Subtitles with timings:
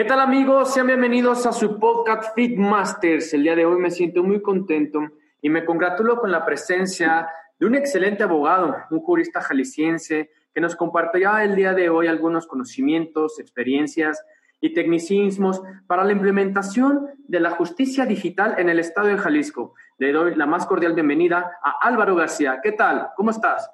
[0.00, 0.72] ¿Qué tal amigos?
[0.72, 3.34] Sean bienvenidos a su podcast Fit Masters.
[3.34, 4.98] El día de hoy me siento muy contento
[5.42, 10.74] y me congratulo con la presencia de un excelente abogado, un jurista jalisciense que nos
[10.74, 14.24] compartirá el día de hoy algunos conocimientos, experiencias
[14.58, 19.74] y tecnicismos para la implementación de la justicia digital en el estado de Jalisco.
[19.98, 22.60] Le doy la más cordial bienvenida a Álvaro García.
[22.62, 23.08] ¿Qué tal?
[23.16, 23.70] ¿Cómo estás?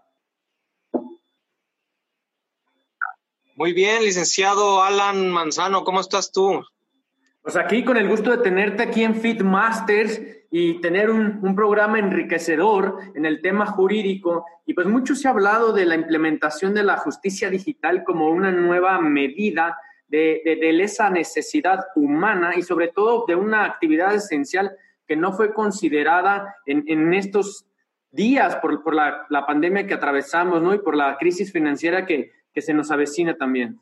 [3.58, 6.62] Muy bien, licenciado Alan Manzano, ¿cómo estás tú?
[7.40, 11.98] Pues aquí con el gusto de tenerte aquí en Fit Masters y tener un, programa
[11.98, 14.44] enriquecedor en el tema jurídico.
[14.66, 18.52] Y pues mucho se ha hablado de la implementación de la justicia digital como una
[18.52, 20.42] nueva medida de,
[20.82, 24.76] esa necesidad humana y sobre todo de una actividad esencial
[25.08, 27.64] que no fue considerada en, estos
[28.10, 30.74] días por, la, la, pandemia que atravesamos, ¿no?
[30.74, 33.78] Y por la crisis financiera que, que se nos avecina también.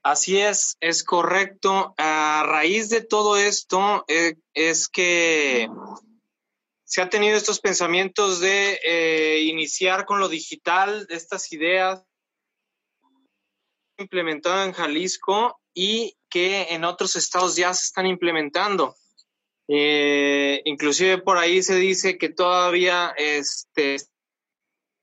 [0.00, 1.92] Así es, es correcto.
[1.98, 5.68] A raíz de todo esto eh, es que
[6.84, 12.00] se han tenido estos pensamientos de eh, iniciar con lo digital, estas ideas
[13.98, 18.94] implementadas en Jalisco y que en otros estados ya se están implementando.
[19.66, 23.96] Eh, inclusive por ahí se dice que todavía este,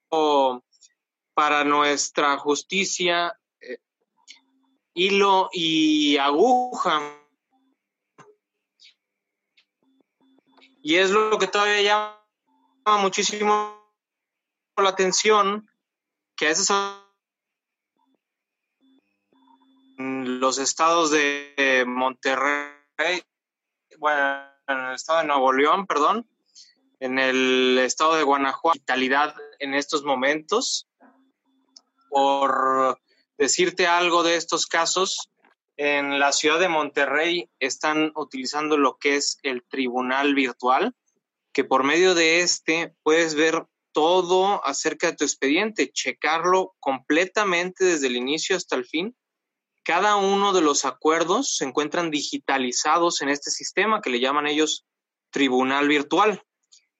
[0.09, 3.79] para nuestra justicia eh,
[4.93, 7.01] hilo y aguja.
[10.81, 13.77] Y es lo que todavía llama muchísimo
[14.77, 15.69] la atención,
[16.35, 17.03] que a esos
[19.97, 23.23] los estados de Monterrey,
[23.97, 26.29] bueno, en el estado de Nuevo León, perdón,
[26.99, 30.87] en el estado de Guanajuato, vitalidad en estos momentos.
[32.09, 32.99] Por
[33.37, 35.29] decirte algo de estos casos,
[35.77, 40.95] en la ciudad de Monterrey están utilizando lo que es el tribunal virtual,
[41.53, 48.07] que por medio de este puedes ver todo acerca de tu expediente, checarlo completamente desde
[48.07, 49.15] el inicio hasta el fin.
[49.83, 54.85] Cada uno de los acuerdos se encuentran digitalizados en este sistema que le llaman ellos
[55.31, 56.43] tribunal virtual.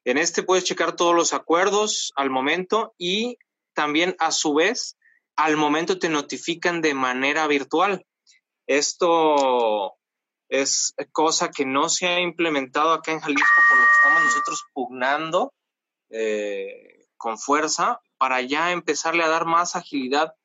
[0.07, 3.37] En este puedes checar todos los acuerdos al momento y
[3.73, 4.97] también a su vez
[5.35, 8.05] al momento te notifican de manera virtual.
[8.67, 9.97] Esto
[10.47, 14.63] es cosa que no se ha implementado acá en Jalisco, por lo que estamos nosotros
[14.71, 15.53] pugnando
[16.09, 20.35] eh, con fuerza para ya empezarle a dar más agilidad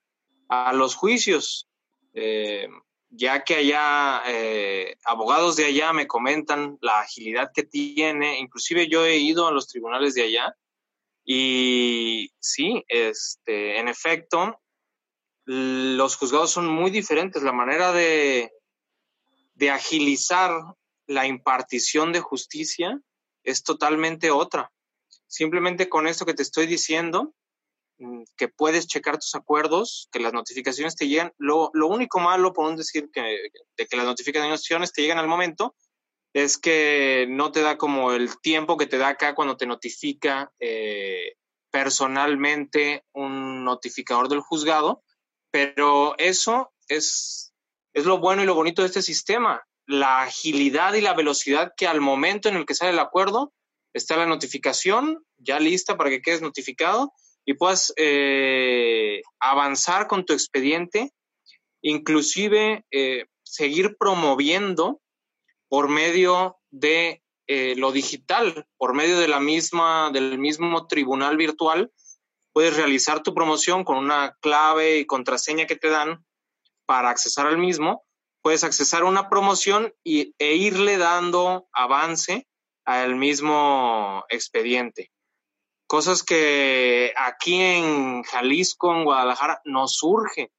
[0.49, 1.69] a los juicios.
[2.15, 2.67] Eh,
[3.15, 9.05] ya que allá eh, abogados de allá me comentan la agilidad que tiene, inclusive yo
[9.05, 10.57] he ido a los tribunales de allá
[11.25, 14.61] y sí, este, en efecto,
[15.45, 18.51] los juzgados son muy diferentes, la manera de,
[19.55, 20.51] de agilizar
[21.07, 22.99] la impartición de justicia
[23.45, 24.73] es totalmente otra.
[25.27, 27.35] Simplemente con esto que te estoy diciendo,
[28.37, 31.33] que puedes checar tus acuerdos, que las notificaciones te llegan.
[31.39, 33.21] Lo, único malo, por un decir, que,
[33.77, 35.75] de que las notificaciones te llegan al momento,
[36.33, 40.53] es que no te da como el tiempo que te da acá cuando te notifica
[40.61, 41.35] eh,
[41.71, 45.03] personalmente un notificador del juzgado,
[45.51, 47.53] pero eso es,
[47.93, 51.87] es lo bueno y lo bonito de este sistema, la agilidad y la velocidad que
[51.87, 53.53] al momento en el que sale el acuerdo
[53.93, 57.13] está la notificación ya lista para que quedes notificado
[57.45, 61.13] y puedas eh, avanzar con tu expediente,
[61.83, 65.01] inclusive eh, seguir promoviendo
[65.69, 71.91] por medio de eh, lo digital, por medio de la misma, del mismo tribunal virtual,
[72.53, 76.25] puedes realizar tu promoción con una clave y contraseña que te dan
[76.87, 78.05] para accesar al mismo.
[78.43, 82.47] Puedes accesar una promoción y, e irle dando avance
[82.85, 85.11] al mismo expediente
[85.93, 90.51] cosas que aquí en Jalisco, en Guadalajara, nos surge,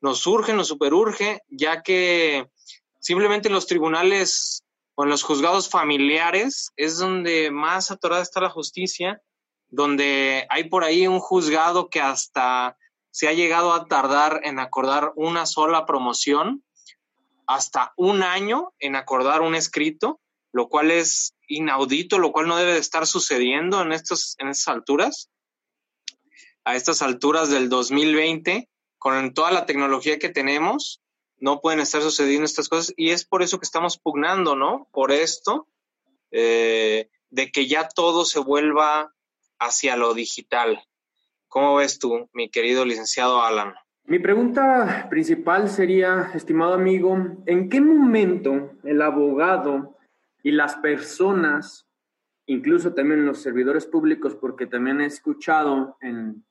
[0.00, 2.50] nos surge, nos superurge, ya que
[2.98, 4.64] simplemente los tribunales
[4.96, 9.22] o en los juzgados familiares es donde más atorada está la justicia,
[9.68, 12.76] donde hay por ahí un juzgado que hasta
[13.12, 16.64] se ha llegado a tardar en acordar una sola promoción
[17.46, 20.18] hasta un año en acordar un escrito,
[20.52, 24.68] lo cual es inaudito, lo cual no debe de estar sucediendo en, estos, en estas
[24.68, 25.30] alturas.
[26.64, 28.68] A estas alturas del 2020,
[28.98, 31.00] con toda la tecnología que tenemos,
[31.38, 34.88] no pueden estar sucediendo estas cosas y es por eso que estamos pugnando, ¿no?
[34.92, 35.66] Por esto,
[36.30, 39.14] eh, de que ya todo se vuelva
[39.58, 40.84] hacia lo digital.
[41.48, 43.74] ¿Cómo ves tú, mi querido licenciado Alan?
[44.04, 47.16] Mi pregunta principal sería, estimado amigo,
[47.46, 49.96] ¿en qué momento el abogado
[50.42, 51.88] y las personas,
[52.46, 56.44] incluso también los servidores públicos, porque también he escuchado en,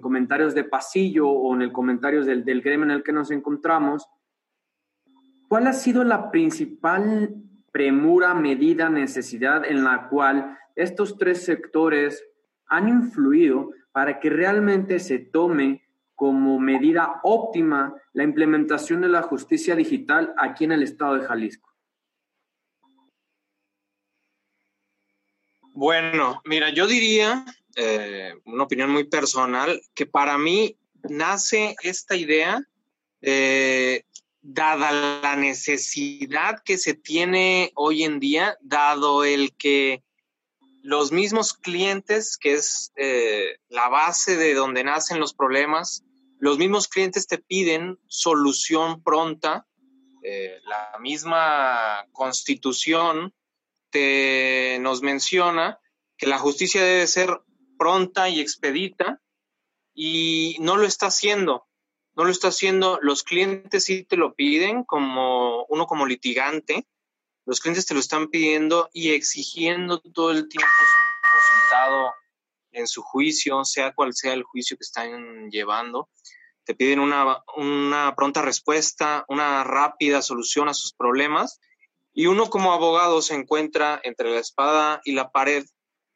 [0.00, 4.06] comentarios de pasillo o en el comentarios del, del gremio en el que nos encontramos,
[5.48, 7.34] ¿cuál ha sido la principal
[7.72, 12.24] premura, medida, necesidad en la cual estos tres sectores
[12.66, 15.82] han influido para que realmente se tome
[16.14, 21.67] como medida óptima la implementación de la justicia digital aquí en el estado de Jalisco?
[25.80, 27.44] Bueno, mira, yo diría,
[27.76, 30.76] eh, una opinión muy personal, que para mí
[31.08, 32.60] nace esta idea
[33.22, 34.02] eh,
[34.42, 40.02] dada la necesidad que se tiene hoy en día, dado el que
[40.82, 46.02] los mismos clientes, que es eh, la base de donde nacen los problemas,
[46.40, 49.64] los mismos clientes te piden solución pronta.
[50.64, 53.32] La misma constitución
[53.90, 55.78] te nos menciona
[56.16, 57.40] que la justicia debe ser
[57.78, 59.20] pronta y expedita
[59.94, 61.66] y no lo está haciendo.
[62.14, 66.88] No lo está haciendo, los clientes sí te lo piden como uno como litigante,
[67.46, 72.12] los clientes te lo están pidiendo y exigiendo todo el tiempo su resultado
[72.72, 76.10] en su juicio, sea cual sea el juicio que están llevando.
[76.64, 81.60] Te piden una, una pronta respuesta, una rápida solución a sus problemas
[82.18, 85.64] y uno como abogado se encuentra entre la espada y la pared,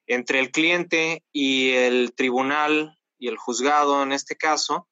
[0.09, 4.89] entre el cliente y el tribunal y el juzgado en este caso,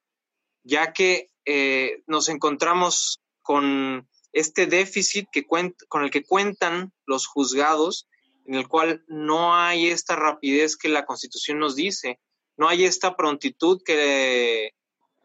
[0.62, 8.06] ya que eh, nos encontramos con este déficit que con el que cuentan los juzgados,
[8.46, 12.20] en el cual no hay esta rapidez que la Constitución nos dice,
[12.56, 14.74] no hay esta prontitud que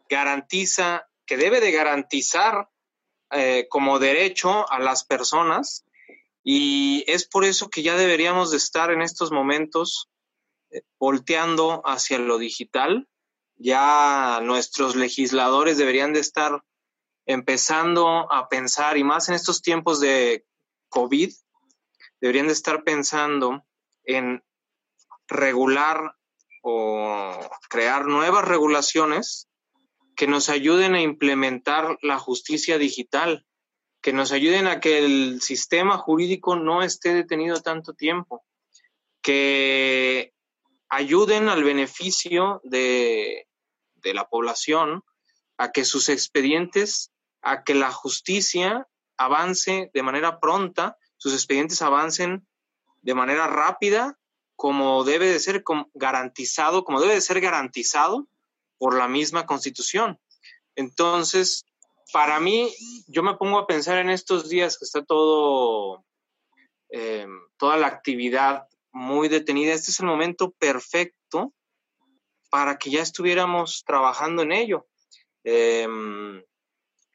[0.09, 2.69] garantiza, que debe de garantizar
[3.31, 5.85] eh, como derecho a las personas.
[6.43, 10.09] Y es por eso que ya deberíamos de estar en estos momentos
[10.69, 13.07] eh, volteando hacia lo digital,
[13.57, 16.63] ya nuestros legisladores deberían de estar
[17.25, 20.45] empezando a pensar, y más en estos tiempos de
[20.89, 21.33] COVID,
[22.21, 23.65] deberían de estar pensando
[24.03, 24.43] en
[25.27, 26.15] regular
[26.61, 27.37] o
[27.69, 29.47] crear nuevas regulaciones
[30.15, 33.45] que nos ayuden a implementar la justicia digital,
[34.01, 38.45] que nos ayuden a que el sistema jurídico no esté detenido tanto tiempo,
[39.21, 40.33] que
[40.89, 43.47] ayuden al beneficio de,
[44.03, 45.03] la población
[45.57, 52.47] a que sus expedientes, a que la justicia avance de manera pronta, sus expedientes avancen
[53.01, 54.19] de manera rápida,
[54.55, 55.63] como debe de ser
[55.95, 58.27] garantizado, como debe de ser garantizado
[58.77, 60.19] por la misma constitución.
[60.75, 61.65] Entonces,
[62.11, 62.73] para mí,
[63.07, 66.05] yo me pongo a pensar en estos días que está todo,
[66.89, 69.73] eh, toda la actividad muy detenida.
[69.73, 71.53] Este es el momento perfecto
[72.49, 74.87] para que ya estuviéramos trabajando en ello.
[75.43, 76.41] Em,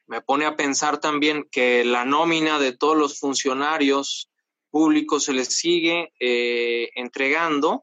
[0.05, 4.29] me pone a pensar también que la nómina de todos los funcionarios
[4.69, 7.81] públicos se les sigue eh, entregando,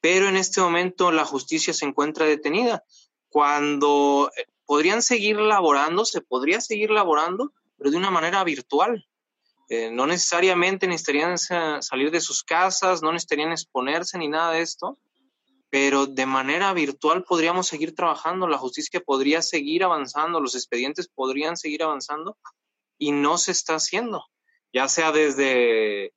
[0.00, 2.84] pero en este momento la justicia se encuentra detenida.
[3.34, 9.08] Cuando eh, podrían seguir laborando, se podría seguir laborando, pero de una manera virtual.
[9.68, 15.00] Eh, no necesariamente necesitarían salir de sus casas, no necesitarían exponerse ni nada de esto,
[15.68, 21.56] pero de manera virtual podríamos seguir trabajando, la justicia podría seguir avanzando, los expedientes podrían
[21.56, 22.38] seguir avanzando
[22.98, 24.26] y no se está haciendo,
[24.72, 26.14] ya sea desde,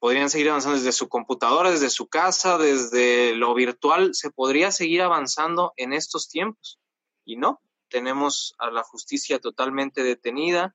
[0.00, 5.02] podrían seguir avanzando desde su computadora, desde su casa, desde lo virtual, se podría seguir
[5.02, 6.80] avanzando en estos tiempos
[7.24, 10.74] y no, tenemos a la justicia totalmente detenida,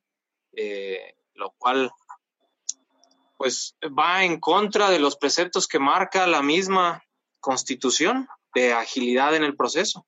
[0.53, 1.91] eh, lo cual
[3.38, 7.03] pues va en contra de los preceptos que marca la misma
[7.41, 10.05] constitución de agilidad en el proceso.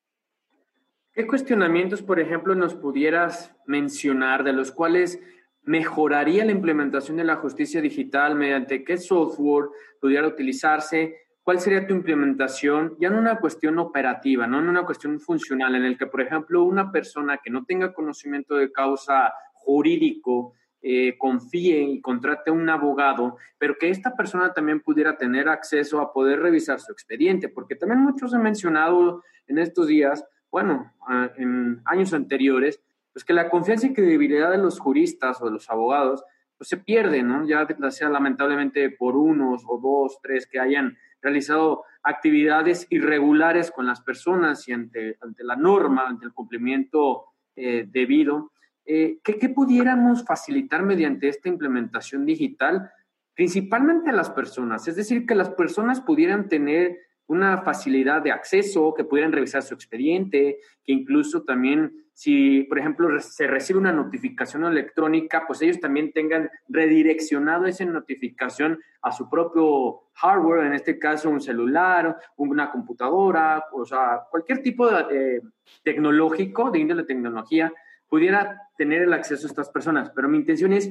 [1.12, 5.20] ¿Qué cuestionamientos, por ejemplo, nos pudieras mencionar de los cuales
[5.68, 9.70] mejoraría la implementación de la justicia digital mediante qué software
[10.02, 11.28] pudiera utilizarse?
[11.48, 12.98] ¿cuál sería tu implementación?
[13.00, 16.66] Ya en una cuestión operativa, no en una cuestión funcional, en el que, por ejemplo,
[16.66, 23.38] una persona que no tenga conocimiento de causa jurídico, eh, confíe y contrate un abogado,
[23.58, 28.02] pero que esta persona también pudiera tener acceso a poder revisar su expediente, porque también
[28.02, 30.92] muchos han mencionado en estos días, bueno,
[31.38, 32.82] en años anteriores,
[33.18, 36.24] pues que la confianza y credibilidad de los juristas o de los abogados,
[36.56, 37.48] pues se pierde, ¿no?
[37.48, 44.02] Ya sea lamentablemente por unos o dos, tres que hayan realizado actividades irregulares con las
[44.02, 48.52] personas y ante, ante la norma, ante el cumplimiento eh, debido.
[48.86, 52.92] Eh, ¿qué, pudiéramos facilitar mediante esta implementación digital?
[53.34, 58.93] Principalmente a las personas, es decir, que las personas pudieran tener una facilidad de acceso,
[58.93, 64.65] que pudieran revisar su expediente, que incluso también si, por ejemplo, se recibe una notificación
[64.65, 71.29] electrónica, pues ellos también tengan redireccionado esa notificación a su propio hardware, en este caso
[71.29, 75.43] un celular, una computadora, o sea, cualquier tipo de
[75.84, 77.72] tecnológico, de índole tecnología,
[78.10, 80.10] pudiera tener el acceso a estas personas.
[80.15, 80.89] Pero mi intención es,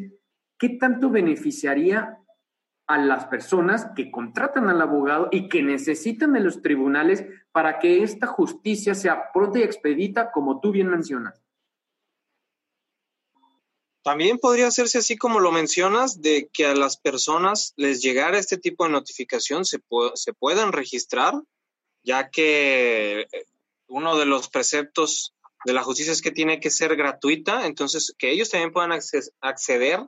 [0.57, 2.19] ¿qué tanto beneficiaría
[2.87, 8.03] a las personas que contratan al abogado y que necesitan de los tribunales para que
[8.03, 11.43] esta justicia sea pronta y expedita, como tú bien mencionas.
[14.05, 18.57] También podría hacerse así como lo mencionas, de que a las personas les llegara este
[18.57, 19.81] tipo de notificación, se,
[20.15, 21.35] se puedan registrar,
[22.05, 23.27] ya que
[23.89, 28.31] uno de los preceptos de la justicia es que tiene que ser gratuita, entonces que
[28.31, 28.93] ellos también puedan
[29.41, 30.07] acceder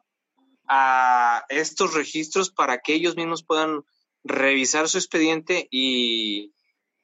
[0.68, 3.82] a estos registros para que ellos mismos puedan
[4.24, 6.52] revisar su expediente y,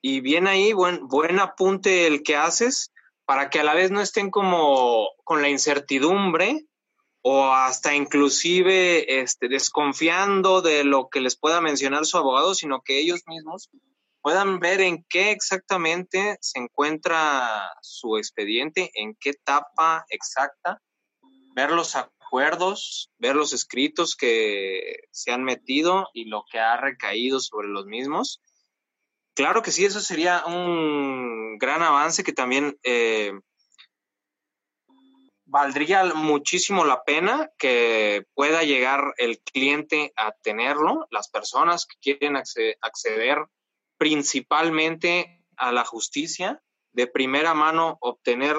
[0.02, 2.92] y bien ahí, buen, buen apunte el que haces
[3.24, 6.66] para que a la vez no estén como con la incertidumbre
[7.22, 12.98] o hasta inclusive este, desconfiando de lo que les pueda mencionar su abogado, sino que
[12.98, 13.70] ellos mismos
[14.20, 20.82] puedan ver en qué exactamente se encuentra su expediente, en qué etapa exacta,
[21.54, 21.96] ver los
[22.38, 28.40] ver los escritos que se han metido y lo que ha recaído sobre los mismos.
[29.34, 33.32] Claro que sí, eso sería un gran avance que también eh,
[35.44, 42.36] valdría muchísimo la pena que pueda llegar el cliente a tenerlo, las personas que quieren
[42.36, 43.38] acceder
[43.96, 46.62] principalmente a la justicia,
[46.92, 48.56] de primera mano obtener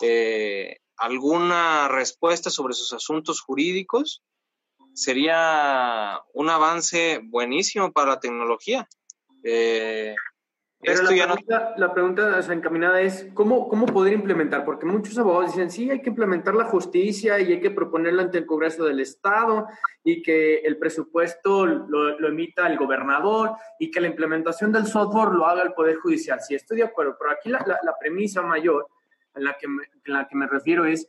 [0.00, 4.22] eh, alguna respuesta sobre sus asuntos jurídicos,
[4.94, 8.88] sería un avance buenísimo para la tecnología.
[9.44, 10.14] Eh,
[10.80, 14.64] pero la pregunta, la pregunta encaminada es, ¿cómo, ¿cómo poder implementar?
[14.64, 18.38] Porque muchos abogados dicen, sí, hay que implementar la justicia y hay que proponerla ante
[18.38, 19.66] el Congreso del Estado
[20.04, 25.30] y que el presupuesto lo, lo, emita el gobernador y que la implementación del software
[25.30, 26.40] lo haga el Poder Judicial.
[26.40, 28.88] Sí, estoy de acuerdo, pero aquí la, la, premisa mayor
[29.34, 31.06] en la, que me, en la que me refiero es,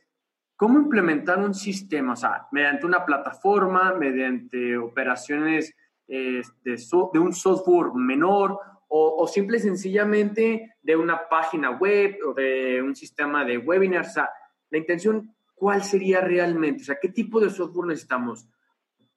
[0.56, 2.12] ¿cómo implementar un sistema?
[2.12, 5.74] O sea, mediante una plataforma, mediante operaciones
[6.06, 8.58] eh, de, un software menor
[8.88, 14.08] o, simple y sencillamente de una página web o de un sistema de webinars.
[14.08, 14.30] O sea,
[14.70, 16.82] la intención, ¿cuál sería realmente?
[16.82, 18.48] O sea, ¿qué tipo de software necesitamos?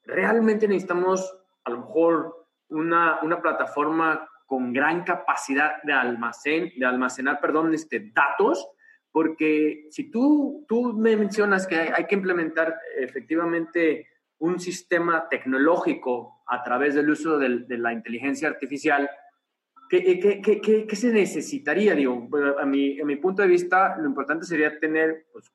[0.03, 7.41] ¿Realmente necesitamos a lo mejor una, una plataforma con gran capacidad de, almacén, de almacenar
[7.41, 8.67] perdón, este, datos?
[9.13, 14.07] Porque si tú, tú me mencionas que hay, que implementar efectivamente
[14.39, 19.09] un sistema tecnológico a través del uso de la inteligencia artificial,
[20.01, 21.93] ¿Qué, qué, qué, qué, se necesitaría?
[21.93, 22.27] Digo,
[22.59, 25.51] a mi, a mi punto de vista, lo importante sería tener pues,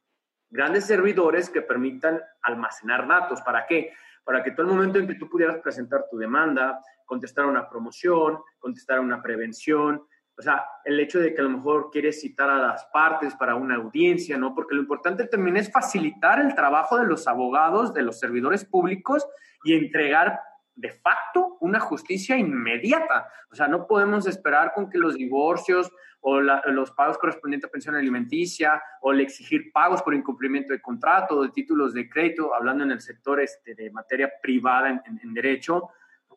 [0.49, 3.43] grandes servidores que permitan almacenar datos.
[3.43, 3.93] ¿Para qué?
[4.23, 8.39] Para que todo el momento en que tú pudieras presentar tu demanda, contestar una promoción,
[8.61, 10.07] contestar una prevención,
[10.39, 13.57] o sea, el hecho de que a lo mejor quieres citar a las partes para
[13.57, 14.55] una audiencia, ¿no?
[14.55, 19.27] Porque lo importante también es facilitar el trabajo de los abogados, de los servidores públicos
[19.65, 20.39] y entregar
[20.77, 23.29] de facto una justicia inmediata.
[23.51, 25.91] O sea, no podemos esperar con que los divorcios
[26.21, 31.37] o los pagos correspondientes a pensión alimenticia o el exigir pagos por incumplimiento de contrato
[31.37, 35.91] o de títulos de crédito, hablando en el sector este, de materia privada en, derecho,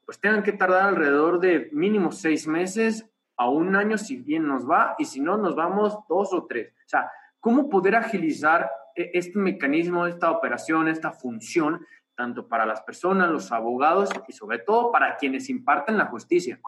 [0.03, 3.10] pues tengan que tardar alrededor de mínimo seis meses
[3.41, 6.73] a un año si bien nos va y si no nos vamos dos o tres.
[6.85, 12.81] O sea, ¿cómo poder agilizar e, este mecanismo, esta operación, esta función tanto para las
[12.81, 16.61] personas, los abogados y sobre todo para quienes imparten la justicia.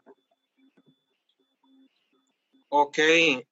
[2.68, 2.98] Ok,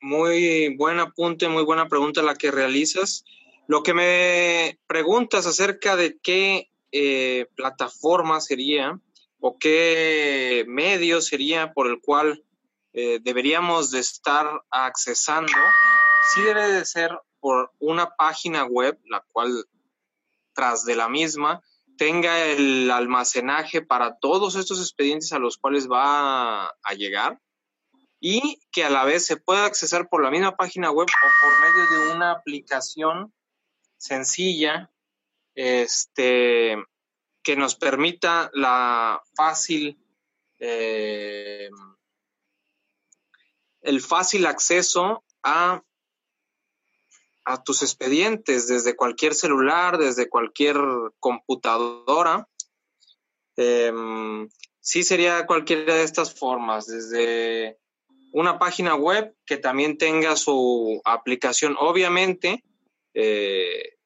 [0.01, 3.25] muy buen apunte, muy buena pregunta la que realizas.
[3.69, 8.99] Lo que me preguntas acerca de qué eh, plataforma sería,
[9.39, 12.43] o qué medio sería por el cual
[12.93, 15.53] eh, deberíamos de estar accesando,
[16.33, 19.67] sí debe de ser por una página web, la cual
[20.55, 21.63] tras de la misma
[21.97, 27.41] tenga el almacenaje para todos estos expedientes a los cuales va a llegar
[28.21, 31.61] y que a la vez se pueda accesar por la misma página web o por
[31.61, 33.35] medio de una aplicación
[33.97, 34.91] sencilla
[35.55, 36.77] este,
[37.43, 39.99] que nos permita la fácil
[40.61, 41.69] eh,
[43.83, 45.83] el fácil acceso a
[47.65, 50.77] tus expedientes desde cualquier celular, desde cualquier
[51.19, 52.49] computadora.
[53.57, 54.49] Em,
[54.81, 57.79] sí sería cualquiera de estas formas, desde
[58.33, 61.77] una página web que también tenga su aplicación.
[61.79, 62.65] Obviamente,
[63.15, 63.97] eh,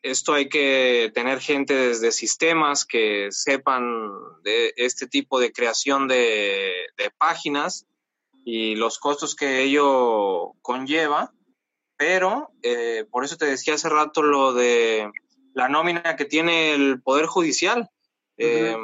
[0.00, 4.10] esto hay que tener gente desde sistemas que sepan
[4.42, 6.86] de este tipo de creación de
[7.18, 7.86] páginas
[8.44, 11.32] y los costos que ello conlleva
[12.02, 15.08] pero eh, por eso te decía hace rato lo de
[15.54, 17.90] la nómina que tiene el Poder Judicial.
[18.38, 18.76] Eh,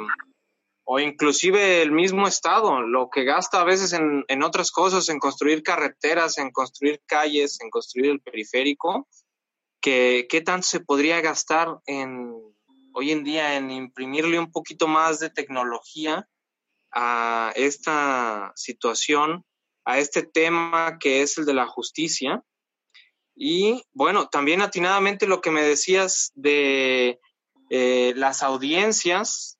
[0.85, 5.19] o inclusive el mismo Estado, lo que gasta a veces en, en, otras cosas, en
[5.19, 9.05] construir carreteras, en construir calles, en construir el periférico,
[9.81, 12.33] que qué tanto se podría gastar en
[12.93, 16.25] hoy en día en imprimirle un poquito más de tecnología
[16.93, 19.43] a esta situación,
[19.85, 22.43] a este tema que es el de la justicia,
[23.35, 27.19] y bueno, también atinadamente lo que me decías de
[27.69, 29.57] eh, las audiencias,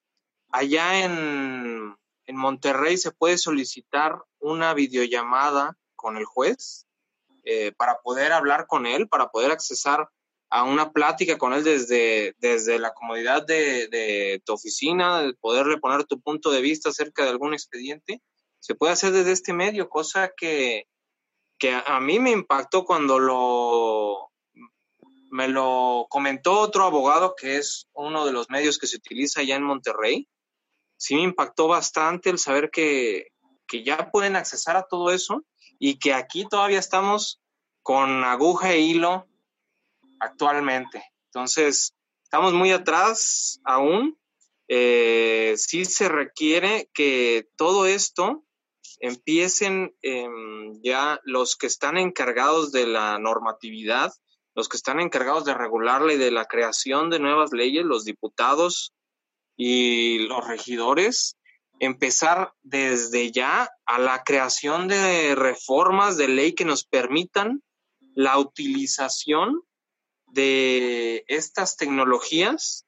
[0.50, 1.96] allá en,
[2.26, 6.86] en, Monterrey se puede solicitar una videollamada con el juez
[7.44, 10.10] eh, para poder hablar con él, para poder accesar
[10.50, 16.04] a una plática con él desde, desde la comodidad de, tu oficina, de poderle poner
[16.04, 18.20] tu punto de vista acerca de algún expediente.
[18.60, 20.86] Se puede hacer desde este medio, cosa que
[21.60, 24.32] que a mí me impactó cuando lo
[25.30, 29.56] me lo comentó otro abogado que es uno de los medios que se utiliza allá
[29.56, 30.26] en Monterrey.
[30.96, 33.28] Sí me impactó bastante el saber que,
[33.68, 35.44] que ya pueden accesar a todo eso
[35.78, 37.40] y que aquí todavía estamos
[37.82, 39.28] con aguja e hilo
[40.18, 41.04] actualmente.
[41.26, 44.18] Entonces, estamos muy atrás aún.
[44.66, 48.44] Eh, sí se requiere que todo esto
[48.98, 54.12] empiecen em, ya los que están encargados de la normatividad,
[54.54, 58.92] los que están encargados de regularla y de la creación de nuevas leyes, los diputados
[59.56, 61.36] y los regidores,
[61.78, 67.62] empezar desde ya a la creación de reformas de ley que nos permitan
[68.14, 69.62] la utilización
[70.26, 72.86] de estas tecnologías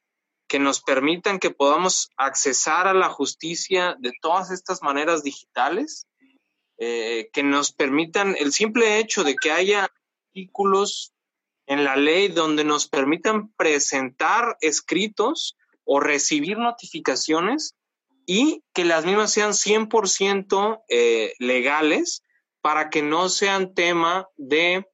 [0.52, 6.06] que nos permitan que podamos accesar a la justicia de todas estas maneras digitales,
[6.76, 9.88] eh, que nos permitan el simple hecho de que haya
[10.28, 11.14] artículos
[11.64, 17.74] en la ley donde nos permitan presentar escritos o recibir notificaciones
[18.26, 22.24] y que las mismas sean 100% eh, legales
[22.60, 24.86] para que no sean tema de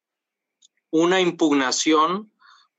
[0.92, 2.32] una impugnación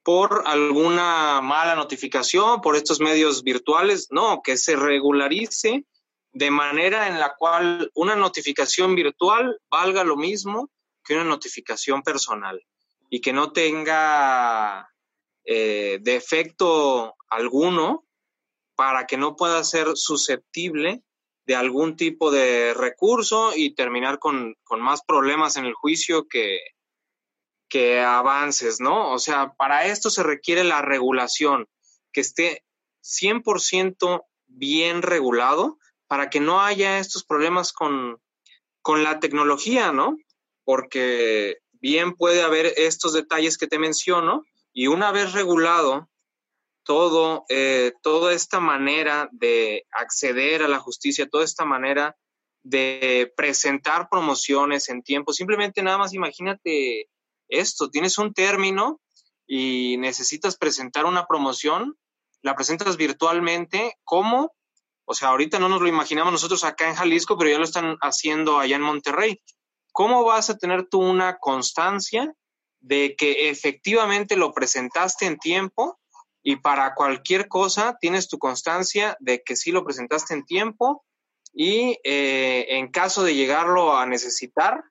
[0.04, 5.86] por alguna mala notificación, por estos medios virtuales, no, que se regularice
[6.32, 10.70] de manera en la cual una notificación virtual valga lo mismo
[11.04, 12.62] que una notificación personal
[13.10, 14.90] y que no tenga
[15.44, 18.06] eh, defecto alguno
[18.76, 21.02] para que no pueda ser susceptible
[21.46, 26.60] de algún tipo de recurso y terminar con, con más problemas en el juicio que,
[27.70, 29.12] que avances, ¿no?
[29.12, 31.68] O sea, para esto se requiere la regulación,
[32.12, 32.66] que esté
[33.04, 35.78] 100% bien regulado
[36.08, 38.20] para que no haya estos problemas con,
[38.82, 40.18] con la tecnología, ¿no?
[40.64, 46.10] Porque bien puede haber estos detalles que te menciono y una vez regulado
[46.84, 52.18] todo, eh, toda esta manera de acceder a la justicia, toda esta manera
[52.64, 57.08] de presentar promociones en tiempo, simplemente nada más imagínate
[57.50, 59.02] esto, tienes un término
[59.46, 61.98] y necesitas presentar una promoción,
[62.42, 64.54] la presentas virtualmente, ¿cómo?
[65.06, 67.98] O sea, ahorita no nos lo imaginamos nosotros acá en Jalisco, pero ya lo están
[68.02, 69.42] haciendo allá en Monterrey.
[69.92, 72.34] ¿Cómo vas a tener tú una constancia
[72.80, 76.00] de que efectivamente lo presentaste en tiempo
[76.42, 81.04] y para cualquier cosa tienes tu constancia de que sí lo presentaste en tiempo
[81.54, 84.84] y eh, en caso de llegarlo a necesitar,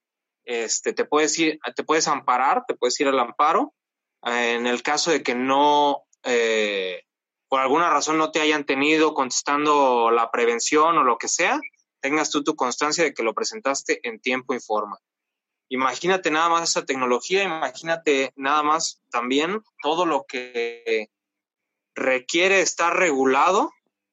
[0.48, 3.74] este, te, puedes ir, te puedes amparar, te puedes ir al amparo.
[4.24, 7.02] en el caso de que no, eh,
[7.48, 11.60] por alguna razón no te hayan tenido contestando la prevención o lo que sea,
[12.00, 14.98] tengas tú tu constancia de que lo presentaste en tiempo y forma.
[15.68, 21.10] Imagínate nada más esa tecnología, imagínate nada más también todo lo que
[21.94, 23.70] requiere estar regulado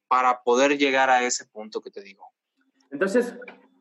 [0.10, 2.28] para poder llegar a ese punto que te digo.
[2.92, 3.36] Entonces,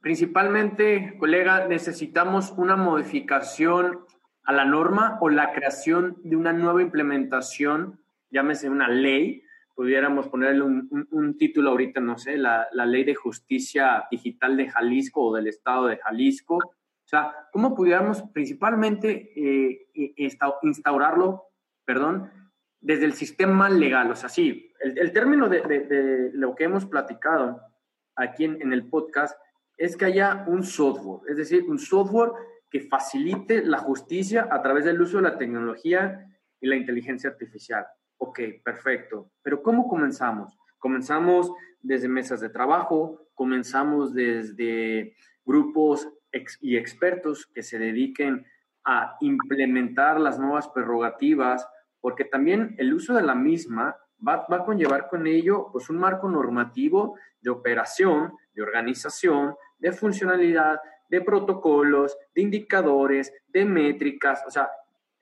[0.04, 4.00] principalmente, colega, necesitamos una modificación
[4.44, 9.42] a la norma o la creación de una nueva implementación, llámese una ley,
[9.74, 15.34] pudiéramos ponerle un, título ahorita, no sé, la, Ley de Justicia Digital de Jalisco o
[15.36, 16.56] del Estado de Jalisco.
[16.56, 19.86] O sea, ¿cómo pudiéramos principalmente eh,
[20.60, 21.44] instaurarlo,
[21.86, 22.30] perdón,
[22.78, 24.10] desde el sistema legal?
[24.10, 27.62] O sea, sí, el, término de, lo que hemos platicado
[28.16, 29.34] aquí en el podcast
[29.76, 32.30] es que haya un software, es decir, un software
[32.70, 36.26] que facilite la justicia a través del uso de la tecnología
[36.60, 37.86] y la inteligencia artificial.
[38.18, 39.30] Ok, perfecto.
[39.42, 40.56] Pero ¿cómo comenzamos?
[40.78, 46.08] Comenzamos desde mesas de trabajo, comenzamos desde grupos
[46.60, 48.44] y expertos que se dediquen
[48.84, 51.66] a implementar las nuevas prerrogativas,
[52.00, 55.98] porque también el uso de la misma va, va, a conllevar con ello pues, un
[55.98, 64.50] marco normativo de operación, de organización, de funcionalidad, de protocolos, de indicadores, de métricas, o
[64.50, 64.68] sea,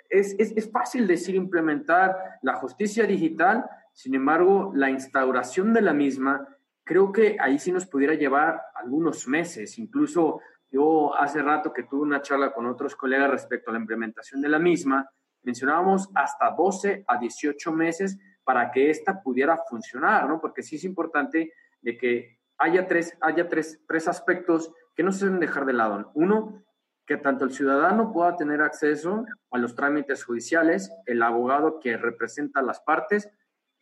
[0.08, 3.64] es, es, fácil decir implementar la justicia digital,
[3.94, 6.46] sin embargo, la instauración de la misma,
[6.84, 9.78] creo que ahí sí nos pudiera llevar algunos meses.
[9.78, 10.40] Incluso
[10.70, 14.48] yo hace rato que tuve una charla con otros colegas respecto a la implementación de
[14.50, 15.08] la misma,
[15.42, 20.40] mencionábamos hasta 12 a 18 meses para que ésta pudiera funcionar, ¿no?
[20.40, 25.24] Porque sí es importante de que haya tres, haya tres, tres aspectos que no se
[25.24, 26.12] deben dejar de lado.
[26.14, 26.62] Uno,
[27.06, 32.60] que tanto el ciudadano pueda tener acceso a los trámites judiciales, el abogado que representa
[32.60, 33.28] a las partes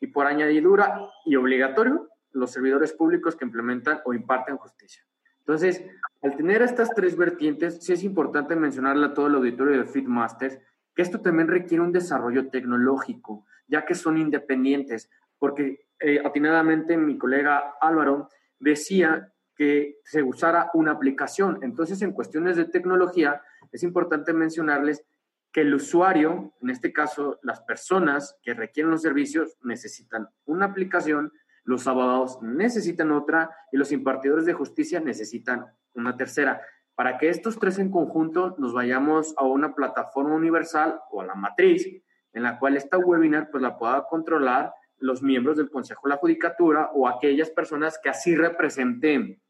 [0.01, 5.05] y por añadidura y obligatorio los servidores públicos que implementan o imparten justicia.
[5.41, 5.85] Entonces,
[6.23, 10.59] al tener estas tres vertientes, sí es importante mencionarle a todo el auditorio de Fitmasters
[10.95, 17.19] que esto también requiere un desarrollo tecnológico, ya que son independientes, porque eh, atinadamente mi
[17.19, 18.29] colega Álvaro
[18.61, 21.59] decía que se usara una aplicación.
[21.63, 23.43] Entonces, en cuestiones de tecnología,
[23.73, 25.05] es importante mencionarles
[25.53, 31.33] que el usuario, en este caso las personas que requieren los servicios, necesitan una aplicación,
[31.65, 36.63] los abogados necesitan otra y los impartidores de justicia necesitan una tercera.
[36.95, 41.35] Para que estos tres en conjunto nos vayamos a una plataforma universal o a la
[41.35, 41.87] matriz
[42.33, 46.21] en la cual esta webinar pues la pueda controlar los miembros del Consejo de la
[46.21, 49.41] Judicatura o aquellas personas que así representen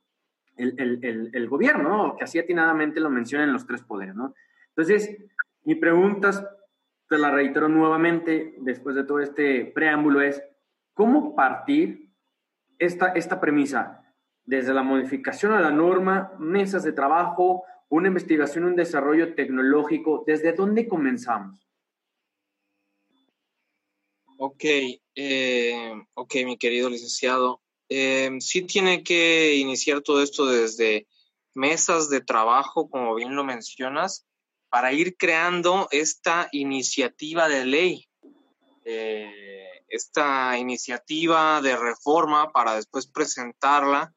[0.56, 4.34] el, gobierno, que así atinadamente lo mencionan los tres poderes, ¿no?
[4.68, 5.16] Entonces,
[5.64, 6.30] mi pregunta,
[7.08, 10.42] te la reitero nuevamente después de todo este preámbulo, es,
[10.94, 12.12] ¿cómo partir
[12.78, 14.02] esta, esta premisa?
[14.44, 20.52] Desde la modificación a la norma, mesas de trabajo, una investigación, un desarrollo tecnológico, ¿desde
[20.52, 21.69] dónde comenzamos?
[24.42, 24.64] Ok,
[25.16, 27.60] eh, ok, mi querido licenciado.
[27.90, 31.06] Eh, sí tiene que iniciar todo esto desde
[31.52, 34.24] mesas de trabajo, como bien lo mencionas,
[34.70, 38.08] para ir creando esta iniciativa de ley,
[38.86, 44.14] eh, esta iniciativa de reforma para después presentarla,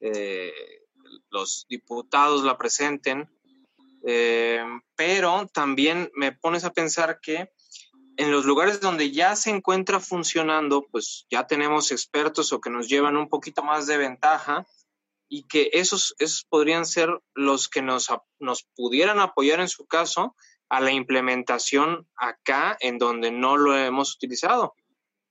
[0.00, 0.54] eh,
[1.28, 3.28] los diputados la presenten,
[4.94, 7.50] pero también me pones a pensar que
[8.16, 12.88] en los lugares donde ya se encuentra funcionando, pues ya tenemos expertos o que nos
[12.88, 14.66] llevan un poquito más de ventaja
[15.28, 20.34] y que esos, esos podrían ser los que nos, nos pudieran apoyar en su caso
[20.68, 24.74] a la implementación acá en donde no lo hemos utilizado,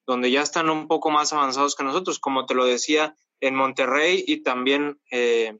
[0.06, 4.24] donde ya están un poco más avanzados que nosotros, como te lo decía, en Monterrey
[4.26, 5.58] y también eh,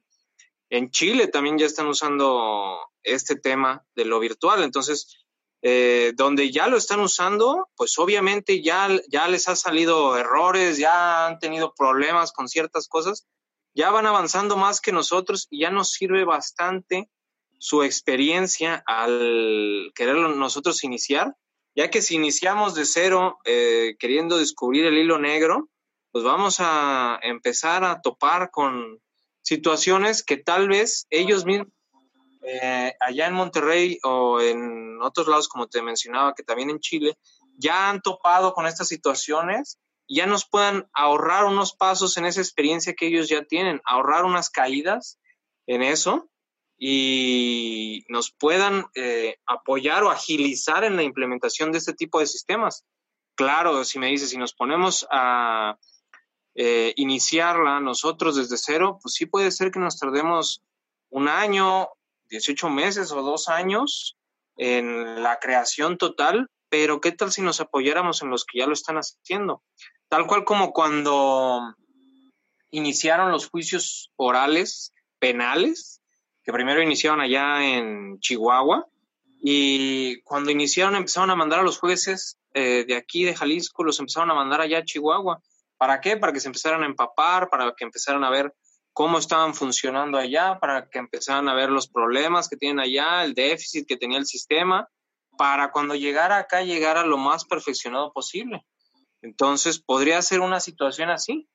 [0.70, 4.64] en Chile también ya están usando este tema de lo virtual.
[4.64, 5.25] Entonces,
[5.68, 11.26] eh, donde ya lo están usando, pues obviamente ya, ya les ha salido errores, ya
[11.26, 13.26] han tenido problemas con ciertas cosas,
[13.74, 17.10] ya van avanzando más que nosotros y ya nos sirve bastante
[17.58, 21.36] su experiencia al querer nosotros iniciar,
[21.76, 25.72] ya que si iniciamos de cero eh, queriendo descubrir el hilo negro,
[26.12, 29.02] pues vamos a empezar a topar con
[29.42, 31.70] situaciones que tal vez ellos mismos
[32.48, 37.18] eh, allá en Monterrey o en otros lados, como te mencionaba, que también en Chile,
[37.58, 42.94] ya han topado con estas situaciones ya nos puedan ahorrar unos pasos en esa experiencia
[42.94, 45.20] que ellos ya tienen, ahorrar unas caídas
[45.68, 46.30] en eso
[46.78, 52.86] y nos puedan eh, apoyar o agilizar en la implementación de este tipo de sistemas.
[53.36, 55.78] claro, si me dices, si nos ponemos a
[56.56, 60.64] eh, iniciarla nosotros desde cero, pues sí puede ser que nos tardemos
[61.10, 61.90] un año,
[62.30, 64.18] 18 meses o dos años
[64.58, 68.74] en la creación total, pero ¿qué tal si nos apoyáramos en los que ya lo
[68.74, 69.64] están haciendo?
[70.10, 71.62] Tal cual como cuando
[72.72, 76.02] iniciaron los juicios orales penales,
[76.44, 78.88] que primero iniciaron allá en Chihuahua,
[79.42, 84.00] y cuando iniciaron empezaron a mandar a los jueces eh, de aquí, de Jalisco, los
[84.00, 85.42] empezaron a mandar allá a Chihuahua.
[85.78, 86.18] ¿Para qué?
[86.18, 88.54] Para que se empezaran a empapar, para que empezaran a ver
[88.96, 93.34] cómo estaban funcionando allá, para que empezaran a ver los problemas que tienen allá, el
[93.34, 94.88] déficit que tenía el sistema,
[95.38, 98.66] para cuando llegara acá llegara lo más perfeccionado posible.
[99.22, 101.50] Entonces, podría ser una situación así,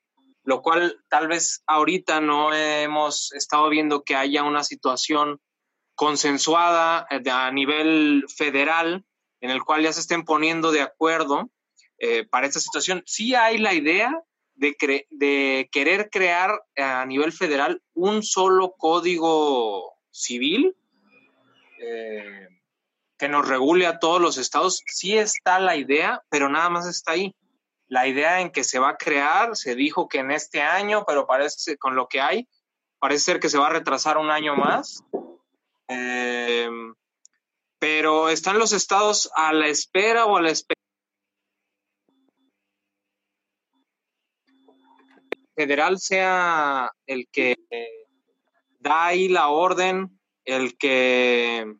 [0.44, 5.40] lo cual tal vez ahorita no hemos estado viendo que haya una situación
[5.94, 9.06] consensuada eh, a nivel federal
[9.40, 11.50] en el cual ya se estén poniendo de acuerdo
[11.96, 13.02] eh, para esta situación.
[13.06, 14.12] Sí hay la idea
[14.60, 20.76] de, querer crear a nivel federal un solo código civil
[21.78, 22.48] eh,
[23.16, 24.82] que nos regule a todos los estados.
[24.86, 27.34] Sí está la idea, pero nada más está ahí
[27.88, 31.26] la idea en que se va a crear, se dijo que en este año, pero
[31.26, 32.48] parece con lo que hay,
[33.00, 35.02] parece ser que se va a retrasar un año más.
[35.88, 36.94] Em,
[37.80, 40.79] pero están los estados a la espera o a la espera.
[45.60, 47.54] Federal sea el que
[48.78, 51.74] da ahí la orden, el que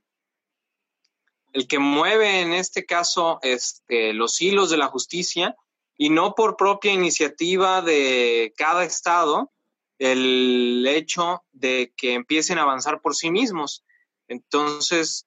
[1.55, 5.57] el que mueve en este caso este, los hilos de la justicia
[5.97, 9.51] y no por propia iniciativa de cada estado
[9.99, 13.83] el hecho de que empiecen a avanzar por sí mismos.
[14.29, 15.27] Entonces,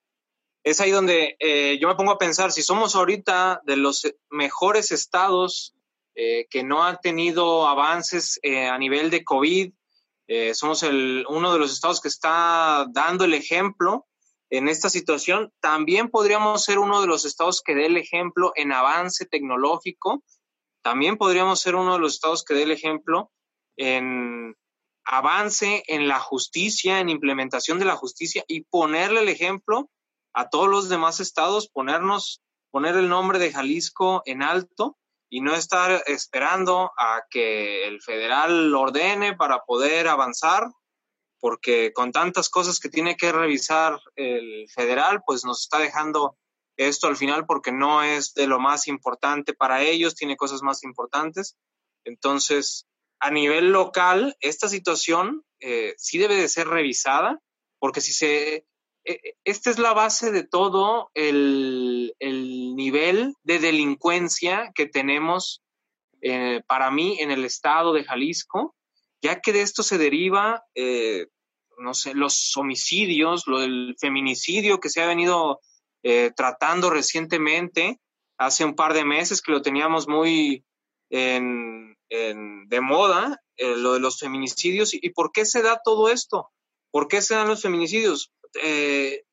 [0.63, 4.91] es ahí donde eh, yo me pongo a pensar, si somos ahorita de los mejores
[4.91, 5.73] estados
[6.15, 9.73] eh, que no han tenido avances eh, a nivel de COVID,
[10.53, 14.07] somos el, uno de los estados que está dando el ejemplo
[14.53, 18.71] en esta situación, también podríamos ser uno de los estados que dé el ejemplo en
[18.71, 20.23] avance tecnológico.
[20.83, 23.31] También podríamos ser uno de los estados que dé el ejemplo
[23.77, 24.55] en
[25.05, 29.89] avance en la justicia, en implementación de la justicia y ponerle el ejemplo
[30.33, 34.99] a todos los demás estados, ponernos, poner el nombre de Jalisco en alto
[35.33, 40.67] y no estar esperando a que el federal ordene para poder avanzar,
[41.39, 46.37] porque con tantas cosas que tiene que revisar el federal, pues nos está dejando
[46.77, 50.83] esto al final porque no es de lo más importante para ellos, tiene cosas más
[50.83, 51.57] importantes.
[52.05, 52.85] Entonces,
[53.19, 57.39] a nivel local, esta situación eh, sí debe de ser revisada,
[57.79, 58.67] porque si se...
[59.05, 62.13] Eh, esta es la base de todo el,
[62.75, 65.61] nivel de delincuencia que tenemos
[66.21, 68.75] eh, para mí en el estado de Jalisco,
[69.21, 70.63] ya que de esto se deriva,
[71.77, 75.61] no sé, los homicidios, lo del feminicidio que se ha venido
[76.03, 77.99] eh, tratando recientemente,
[78.37, 80.65] hace un par de meses que lo teníamos muy
[81.09, 84.93] de moda, eh, lo de los feminicidios.
[84.93, 86.49] ¿Y, por qué se da todo esto?
[86.91, 88.31] ¿Por qué se dan los feminicidios?
[88.61, 89.23] Eh,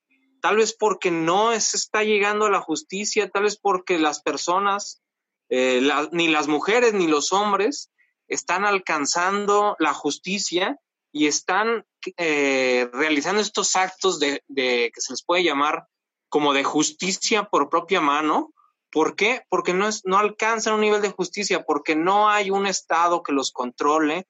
[0.40, 5.02] tal vez porque no se está llegando a la justicia, tal vez porque las personas,
[5.50, 7.90] ni las mujeres ni los hombres,
[8.28, 10.78] están alcanzando la justicia
[11.12, 11.84] y están
[12.16, 15.86] realizando estos actos de, que se les puede llamar
[16.30, 18.54] como de justicia por propia mano.
[18.90, 19.42] ¿Por qué?
[19.50, 23.32] Porque no, es, no alcanzan un nivel de justicia, porque no hay un Estado que
[23.32, 24.26] los controle,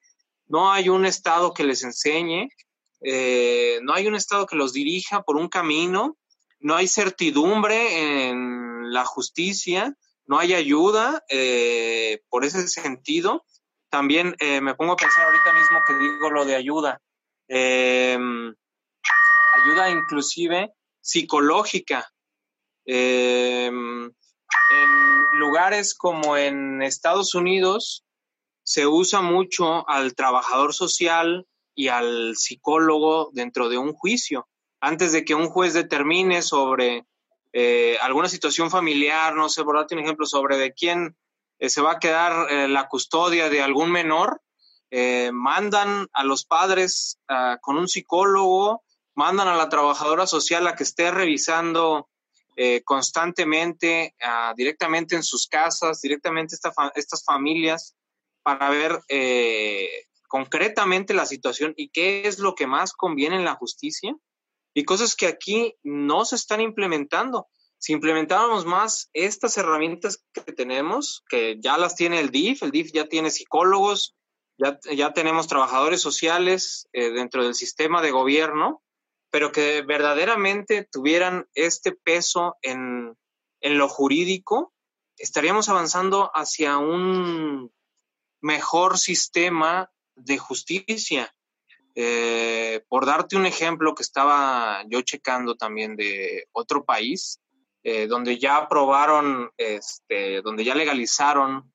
[0.47, 2.49] no hay un Estado que les enseñe,
[3.01, 6.17] eh, no hay un Estado que los dirija por un camino,
[6.59, 13.43] no hay certidumbre en la justicia, no hay ayuda eh, por ese sentido.
[13.89, 17.01] También eh, me pongo a pensar ahorita mismo que digo lo de ayuda.
[17.49, 18.55] ayuda
[19.89, 22.07] inclusive psicológica.
[22.85, 28.05] Em, en lugares como en Estados Unidos
[28.63, 31.45] se usa mucho al trabajador social
[31.81, 34.47] y al psicólogo dentro de un juicio.
[34.79, 37.07] Antes de que un juez determine sobre
[37.53, 41.17] eh, alguna situación familiar, no sé, por darte un ejemplo, sobre de quién
[41.57, 44.41] eh, se va a quedar eh, la custodia de algún menor,
[45.31, 48.83] mandan a los padres ah, con un psicólogo
[49.15, 52.09] mandan a la trabajadora social a que esté revisando
[52.83, 56.55] constantemente, ah, directamente en sus casas, directamente
[56.95, 57.95] estas familias,
[58.43, 58.99] para ver
[60.31, 64.15] concretamente la situación y qué es lo que más conviene en la justicia
[64.73, 67.47] y cosas que aquí no se están implementando.
[67.77, 72.91] si implementáramos más estas herramientas que tenemos, que ya las tiene el DIF, el DIF
[72.93, 74.15] ya tiene psicólogos,
[74.57, 78.81] ya, ya tenemos trabajadores sociales eh, dentro del sistema de gobierno,
[79.31, 83.17] pero que verdaderamente tuvieran este peso en,
[83.59, 84.73] en lo jurídico,
[85.17, 87.73] estaríamos avanzando hacia un
[88.41, 89.91] mejor sistema
[90.23, 91.33] de justicia.
[91.93, 97.41] Eh, por darte un ejemplo que estaba yo checando también de otro país,
[97.83, 101.71] eh, donde ya aprobaron, este, donde ya legalizaron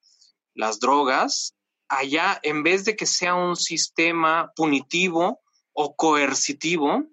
[0.55, 1.55] las drogas,
[1.89, 5.41] allá en vez de que sea un sistema punitivo
[5.73, 7.05] o coercitivo,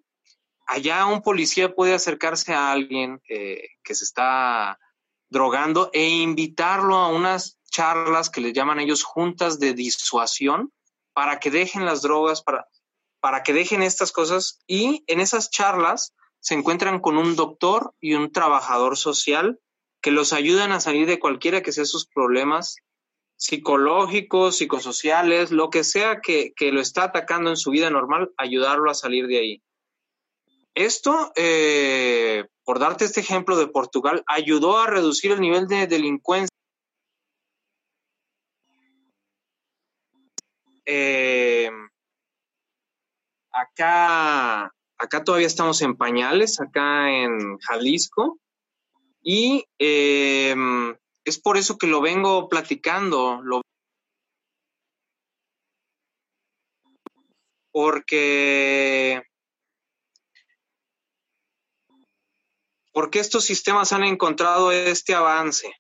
[0.65, 4.80] allá un policía puede acercarse a alguien que se está
[5.30, 10.72] drogando e invitarlo a unas charlas que le llaman ellos juntas de disuasión
[11.13, 12.67] para que dejen las drogas, para,
[13.19, 18.15] para que dejen estas cosas y en esas charlas se encuentran con un doctor y
[18.15, 19.60] un trabajador social
[20.02, 22.76] que los ayudan a salir de cualquiera que sea sus problemas
[23.38, 28.91] psicológicos, psicosociales, lo que sea que, que lo está atacando en su vida normal, ayudarlo
[28.91, 29.63] a salir de ahí.
[30.76, 36.56] Esto, eh, por darte este ejemplo de Portugal, ayudó a reducir el nivel de delincuencia.
[40.86, 41.69] Eh,
[43.52, 48.39] acá, acá todavía estamos en pañales, acá en Jalisco,
[49.22, 50.56] y eh,
[51.24, 53.62] es por eso que lo vengo platicando, lo
[57.72, 59.24] porque
[62.91, 65.74] porque estos sistemas han encontrado este avance,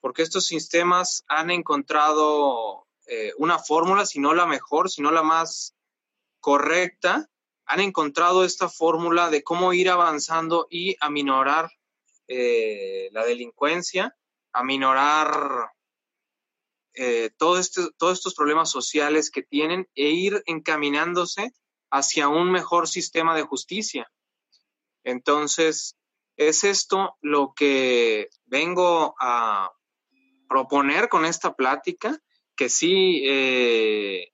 [0.00, 5.22] porque estos sistemas han encontrado eh, una fórmula, si no la mejor, si no la
[5.22, 5.74] más
[6.40, 7.28] correcta,
[7.66, 11.70] han encontrado esta fórmula de cómo ir avanzando y aminorar
[12.26, 14.16] eh, la delincuencia,
[14.54, 15.72] aminorar
[16.94, 21.52] eh, este, todos estos problemas sociales que tienen e ir encaminándose
[21.90, 24.10] hacia un mejor sistema de justicia.
[25.04, 25.98] Entonces,
[26.38, 29.70] es esto lo que vengo a
[30.48, 32.18] proponer con esta plática,
[32.62, 34.32] que sí, eh,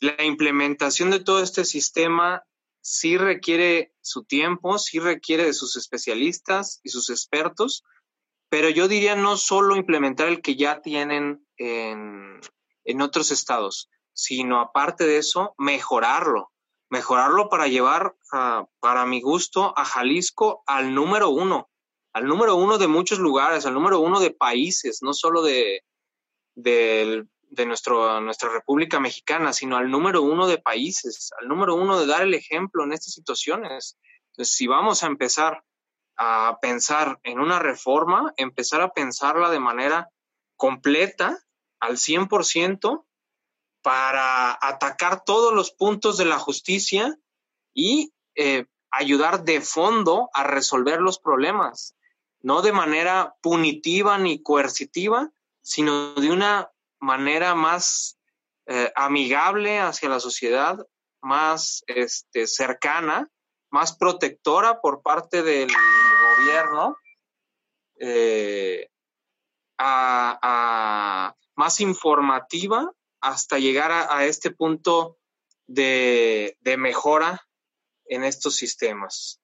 [0.00, 2.44] la implementación de todo este sistema
[2.82, 7.84] sí requiere su tiempo, sí requiere de sus especialistas y sus expertos,
[8.50, 12.42] pero yo diría no solo implementar el que ya tienen en,
[12.84, 16.52] en otros estados, sino aparte de eso, mejorarlo
[16.90, 18.14] mejorarlo para llevar,
[18.78, 21.70] para mi gusto, a Jalisco al número uno,
[22.12, 25.82] al número uno de muchos lugares, al número uno de países, no solo de,
[26.54, 27.26] de,
[27.66, 32.22] nuestro, nuestra República Mexicana, sino al número uno de países, al número uno de dar
[32.22, 33.98] el ejemplo en estas situaciones.
[34.30, 35.62] Entonces, si vamos a empezar
[36.16, 40.08] a pensar en una reforma, empezar a pensarla de manera
[40.56, 41.38] completa,
[41.80, 43.04] al 100%,
[43.82, 47.18] para atacar todos los puntos de la justicia
[47.74, 51.96] y eh, ayudar de fondo a resolver los problemas,
[52.40, 56.70] no de manera punitiva ni coercitiva, sino de una
[57.00, 58.18] manera más
[58.66, 60.78] eh, amigable hacia la sociedad,
[61.20, 63.28] más este, cercana,
[63.70, 65.70] más protectora por parte del
[66.36, 66.96] gobierno,
[67.98, 68.88] eh,
[71.56, 75.18] más informativa hasta llegar a, este punto
[75.66, 77.40] de, mejora
[78.04, 79.41] en estos sistemas.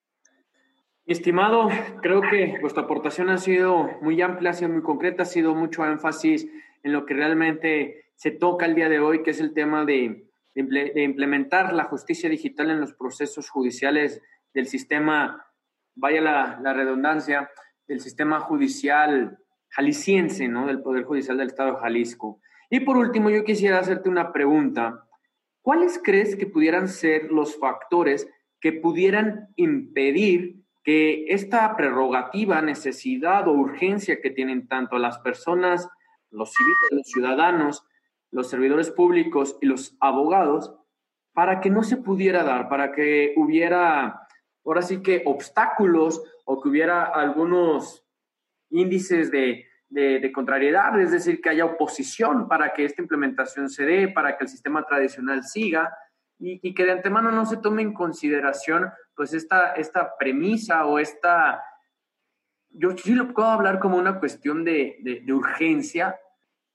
[1.09, 1.69] Estimado,
[2.03, 5.83] creo que vuestra aportación ha sido muy amplia, ha sido muy concreta, ha sido mucho
[5.83, 6.47] énfasis
[6.83, 10.27] en lo que realmente se toca el día de hoy, que es el tema de,
[10.53, 14.21] implementar la justicia digital en los procesos judiciales
[14.53, 15.47] del sistema,
[15.95, 17.49] vaya la, la, redundancia,
[17.87, 20.67] del sistema judicial jalisciense, ¿no?
[20.67, 22.39] Del Poder Judicial del Estado de Jalisco.
[22.69, 25.07] Y por último, yo quisiera hacerte una pregunta.
[25.63, 33.51] ¿Cuáles crees que pudieran ser los factores que pudieran impedir que esta prerrogativa, necesidad o
[33.51, 35.87] urgencia que tienen tanto las personas,
[36.31, 37.83] los civiles, los ciudadanos,
[38.31, 40.75] los servidores públicos y los abogados,
[41.33, 44.27] para que no se pudiera dar, para que hubiera,
[44.65, 48.05] ahora sí que obstáculos o que hubiera algunos
[48.69, 54.07] índices de de, contrariedad, es decir, que haya oposición para que esta implementación se dé,
[54.07, 55.91] para que el sistema tradicional siga
[56.39, 61.61] y, que de antemano no se tome en consideración pues esta, esta premisa o esta,
[62.69, 66.17] yo sí lo puedo hablar como una cuestión de, de, urgencia,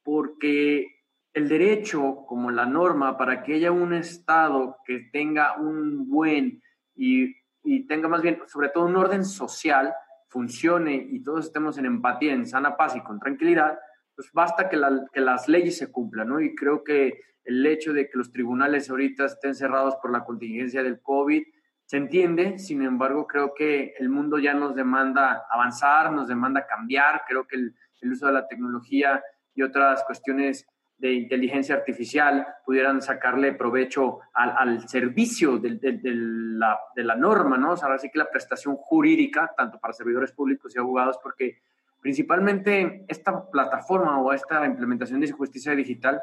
[0.03, 0.87] porque
[1.33, 6.63] el derecho como la norma para que haya un Estado que tenga un buen
[6.95, 9.95] y, y tenga más bien, sobre todo un orden social,
[10.29, 13.79] funcione y todos estemos en empatía, en sana paz y con tranquilidad,
[14.15, 14.81] pues basta que,
[15.13, 16.41] que las leyes se cumplan, ¿no?
[16.41, 20.83] Y creo que el hecho de que los tribunales ahorita estén cerrados por la contingencia
[20.83, 21.43] del COVID,
[21.87, 27.23] se entiende, sin embargo, creo que el mundo ya nos demanda avanzar, nos demanda cambiar,
[27.29, 27.75] creo que el,
[28.11, 29.23] uso de la tecnología
[29.55, 30.67] y otras cuestiones
[30.99, 37.73] de inteligencia artificial pudieran sacarle provecho al, servicio de, la, de, la, norma, ¿no?
[37.73, 41.63] O sea, así que la prestación jurídica, tanto para servidores públicos y abogados, porque
[42.05, 46.21] principalmente esta plataforma o esta implementación de justicia digital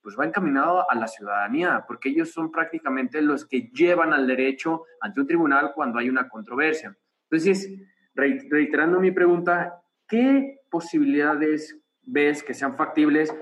[0.00, 4.84] pues va encaminado a la ciudadanía, porque ellos son prácticamente los que llevan al derecho
[5.00, 6.96] ante un tribunal cuando hay una controversia.
[7.28, 7.68] Entonces,
[8.14, 13.34] reiterando mi pregunta, ¿qué posibilidades ves que sean factibles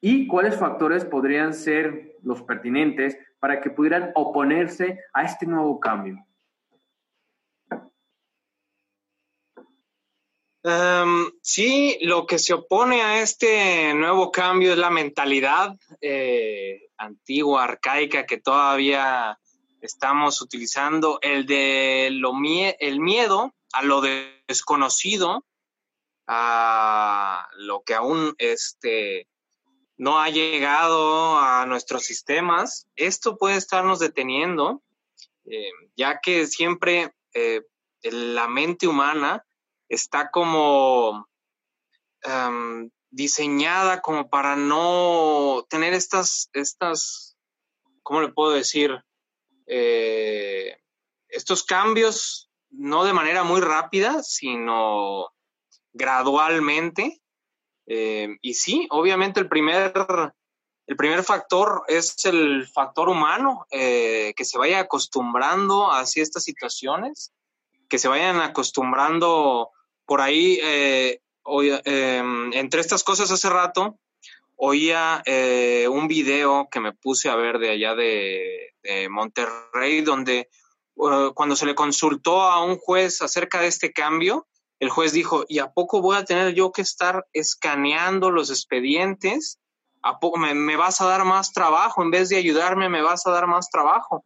[0.00, 6.16] y cuáles factores podrían ser los pertinentes para que pudieran oponerse a este nuevo cambio?
[10.64, 17.64] Em, sí, lo que se opone a este nuevo cambio es la mentalidad eh, antigua,
[17.64, 19.38] arcaica, que todavía
[19.80, 25.44] estamos utilizando, el de lo el miedo a lo desconocido,
[26.26, 29.28] a lo que aún este,
[29.96, 32.88] no ha llegado a nuestros sistemas.
[32.96, 34.82] Esto puede estarnos deteniendo,
[35.44, 37.62] eh, ya que siempre eh,
[38.02, 39.44] la mente humana
[39.88, 41.28] está como
[42.22, 47.36] em, diseñada como para no tener estas, estas,
[48.02, 49.02] ¿cómo le puedo decir?
[49.66, 50.78] Eh,
[51.28, 55.30] estos cambios no de manera muy rápida, sino
[55.92, 57.20] gradualmente.
[57.86, 59.92] Eh, y sí, obviamente el primer,
[60.86, 67.32] el primer factor es el factor humano, eh, que se vaya acostumbrando hacia estas situaciones,
[67.88, 69.70] que se vayan acostumbrando
[70.08, 71.20] por ahí, eh,
[71.84, 73.98] em, entre estas cosas hace rato,
[74.56, 78.64] oía eh, un video que me puse a ver de allá de,
[79.10, 80.48] Monterrey, donde
[80.94, 84.46] uh, cuando se le consultó a un juez acerca de este cambio,
[84.80, 89.58] el juez dijo, ¿y a poco voy a tener yo que estar escaneando los expedientes?
[90.00, 92.02] ¿A poco me, vas a dar más trabajo?
[92.02, 94.24] En vez de ayudarme, me vas a dar más trabajo.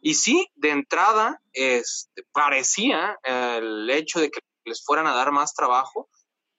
[0.00, 5.54] Y sí, de entrada, este, parecía el hecho de que les fueran a dar más
[5.54, 6.08] trabajo,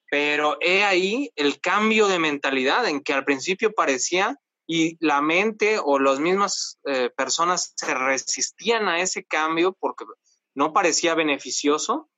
[0.10, 4.38] pero he ahí el cambio de mentalidad en que al principio parecía
[4.68, 10.06] y la mente o las mismas eh, personas se resistían a ese cambio porque
[10.54, 12.10] no parecía beneficioso,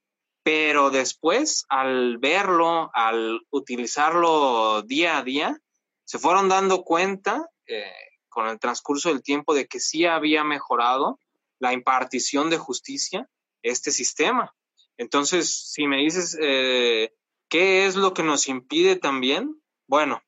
[0.43, 5.57] pero después al verlo, al utilizarlo día a día,
[6.03, 7.91] se fueron dando cuenta eh,
[8.27, 11.19] con el transcurso del tiempo de que sí había mejorado
[11.59, 13.29] la impartición de justicia
[13.61, 14.53] este sistema.
[14.97, 17.13] Entonces, si me dices, eh,
[17.49, 19.61] ¿qué es lo que nos impide también?
[19.87, 20.21] Bueno,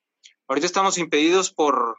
[0.48, 1.98] ahorita estamos impedidos por,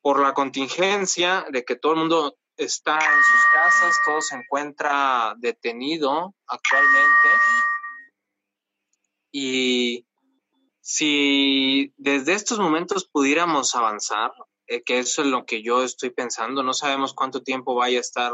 [0.00, 5.34] por la contingencia de que todo el mundo está en sus casas, todo se encuentra
[5.38, 7.28] detenido actualmente.
[9.30, 10.06] Y
[10.80, 14.32] si desde estos momentos pudiéramos avanzar,
[14.66, 18.00] eh, que eso es lo que yo estoy pensando, no sabemos cuánto tiempo vaya a
[18.00, 18.32] estar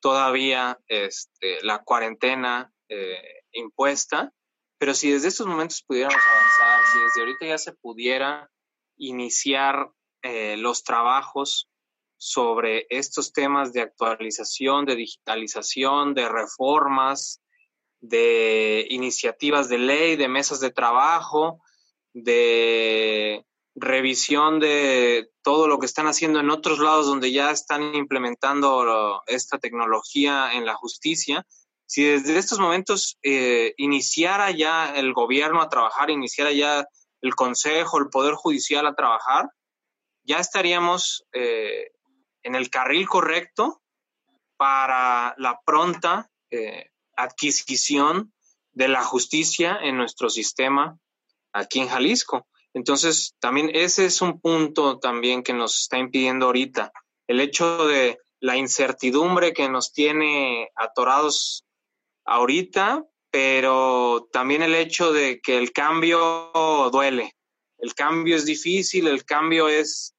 [0.00, 4.32] todavía este, la cuarentena eh, impuesta,
[4.78, 8.50] pero si desde estos momentos pudiéramos avanzar, si desde ahorita ya se pudiera
[8.96, 9.90] iniciar
[10.22, 11.68] eh, los trabajos
[12.16, 17.40] sobre estos temas de actualización, de digitalización, de reformas,
[18.00, 21.62] de iniciativas de ley, de mesas de trabajo,
[22.12, 29.22] de revisión de todo lo que están haciendo en otros lados donde ya están implementando
[29.26, 31.44] esta tecnología en la justicia,
[31.86, 36.86] si desde estos momentos eh, iniciara ya el gobierno a trabajar, iniciara ya
[37.20, 39.48] el Consejo, el Poder Judicial a trabajar,
[40.24, 41.90] ya estaríamos eh,
[42.42, 43.82] en el carril correcto
[44.56, 48.32] para la pronta eh, adquisición
[48.72, 50.98] de la justicia en nuestro sistema
[51.52, 52.46] aquí en Jalisco.
[52.72, 56.92] Entonces, también ese es un punto también que nos está impidiendo ahorita.
[57.28, 61.64] El hecho de la incertidumbre que nos tiene atorados
[62.24, 66.50] ahorita, pero también el hecho de que el cambio
[66.92, 67.34] duele.
[67.78, 70.14] El cambio es difícil, el cambio es,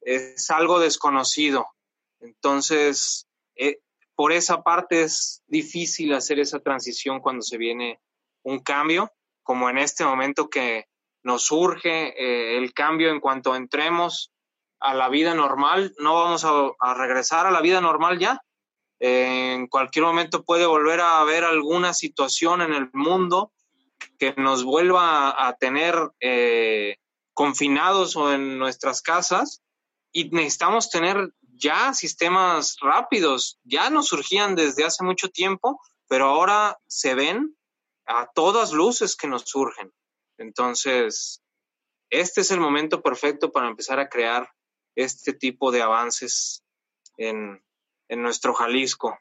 [0.00, 1.66] es algo desconocido.
[2.20, 3.78] Entonces, eh,
[4.14, 8.00] por esa parte es difícil hacer esa transición cuando se viene
[8.42, 9.10] un cambio,
[9.42, 10.86] como en este momento que
[11.22, 14.32] nos surge eh, el cambio en cuanto entremos
[14.78, 18.40] a la vida normal, no vamos a regresar a la vida normal ya,
[19.00, 23.52] en cualquier momento puede volver a haber alguna situación en el mundo
[24.18, 26.96] que nos vuelva a tener eh,
[27.32, 29.62] confinados o en nuestras casas
[30.12, 33.58] y necesitamos tener ya sistemas rápidos.
[33.64, 37.56] Ya nos surgían desde hace mucho tiempo, pero ahora se ven
[38.06, 39.92] a todas luces que nos surgen.
[40.36, 41.42] Entonces,
[42.10, 44.50] este es el momento perfecto para empezar a crear
[44.94, 46.62] este tipo de avances
[47.16, 47.62] en,
[48.10, 49.16] en nuestro Jalisco.